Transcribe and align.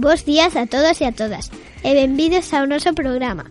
Bos 0.00 0.24
días 0.24 0.56
a 0.56 0.64
todos 0.64 0.98
e 1.02 1.04
a 1.04 1.12
todas 1.12 1.52
e 1.84 1.92
benvidos 1.92 2.56
ao 2.56 2.64
noso 2.64 2.96
programa. 2.96 3.44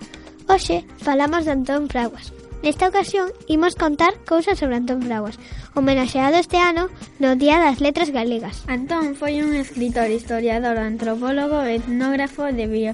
Hoxe 0.49 0.81
falamos 0.97 1.45
de 1.45 1.53
Antón 1.53 1.85
Fraguas. 1.93 2.33
Nesta 2.65 2.89
ocasión 2.89 3.29
imos 3.45 3.77
contar 3.77 4.17
cousas 4.25 4.57
sobre 4.57 4.81
Antón 4.81 5.05
Fraguas, 5.05 5.37
homenaxeado 5.77 6.41
este 6.41 6.57
ano 6.57 6.89
no 7.21 7.37
Día 7.37 7.61
das 7.61 7.85
Letras 7.85 8.09
Galegas. 8.09 8.65
Antón 8.65 9.13
foi 9.13 9.45
un 9.45 9.53
escritor, 9.53 10.09
historiador, 10.09 10.81
antropólogo, 10.81 11.61
etnógrafo 11.69 12.49
de 12.49 12.65
bio 12.65 12.93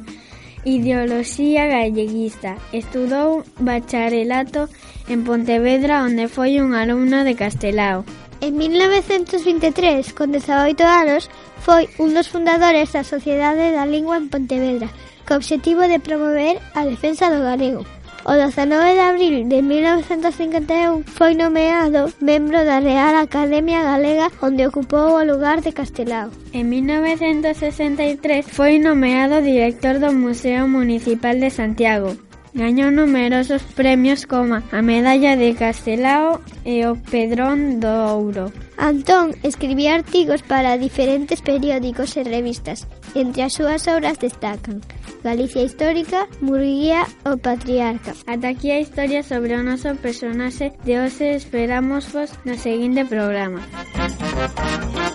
ideoloxía 0.68 1.64
galleguista. 1.72 2.60
Estudou 2.76 3.48
bacharelato 3.56 4.68
en 5.08 5.24
Pontevedra 5.24 6.04
onde 6.04 6.28
foi 6.28 6.60
un 6.60 6.76
alumno 6.76 7.24
de 7.24 7.40
Castelao. 7.40 8.04
En 8.42 8.58
1923, 8.58 10.14
con 10.14 10.32
18 10.32 10.84
anos, 10.84 11.30
foi 11.66 11.90
un 11.98 12.14
dos 12.14 12.28
fundadores 12.28 12.94
da 12.94 13.04
Sociedade 13.04 13.72
da 13.72 13.86
Lingua 13.86 14.18
en 14.18 14.30
Pontevedra, 14.30 14.90
co 15.26 15.40
obxectivo 15.40 15.82
de 15.88 16.00
promover 16.00 16.62
a 16.76 16.86
defensa 16.86 17.32
do 17.32 17.42
galego. 17.42 17.84
O 18.26 18.34
19 18.34 18.94
de 18.98 19.04
abril 19.06 19.36
de 19.48 19.62
1951 19.62 21.06
foi 21.06 21.38
nomeado 21.38 22.10
membro 22.20 22.58
da 22.66 22.82
Real 22.82 23.22
Academia 23.22 23.86
Galega 23.86 24.34
onde 24.42 24.66
ocupou 24.66 25.22
o 25.22 25.24
lugar 25.24 25.62
de 25.62 25.72
Castelao. 25.78 26.34
En 26.52 26.66
1963 26.66 28.50
foi 28.50 28.82
nomeado 28.82 29.46
director 29.46 30.02
do 30.02 30.10
Museo 30.10 30.66
Municipal 30.68 31.38
de 31.38 31.54
Santiago. 31.54 32.18
Gañou 32.56 32.90
numerosos 32.90 33.62
premios 33.76 34.26
como 34.26 34.64
a 34.64 34.80
Medalla 34.82 35.36
de 35.36 35.54
Castelao 35.60 36.40
e 36.64 36.88
o 36.88 36.96
Pedrón 36.96 37.84
do 37.84 37.92
Ouro. 38.16 38.48
Antón 38.80 39.36
escribía 39.44 39.92
artigos 40.00 40.40
para 40.40 40.80
diferentes 40.80 41.44
periódicos 41.44 42.16
e 42.16 42.24
revistas. 42.24 42.88
Entre 43.12 43.44
as 43.44 43.60
súas 43.60 43.84
obras 43.92 44.24
destacan 44.24 44.80
Galicia 45.20 45.68
Histórica, 45.68 46.32
Murguía 46.40 47.04
o 47.28 47.36
Patriarca. 47.36 48.16
Ata 48.24 48.56
aquí 48.56 48.72
a 48.72 48.80
historia 48.80 49.20
sobre 49.20 49.60
o 49.60 49.62
noso 49.62 49.92
personaxe 50.00 50.72
de 50.88 50.96
hoxe 50.96 51.36
esperamos 51.36 52.08
vos 52.16 52.32
no 52.48 52.56
seguinte 52.56 53.04
programa. 53.04 53.60
Música 54.00 55.15